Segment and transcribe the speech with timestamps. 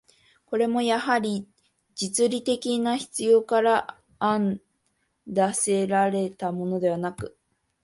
[0.47, 1.47] これもやはり、
[1.93, 4.59] 実利的な必要から案
[5.27, 7.37] 出せられたものではなく、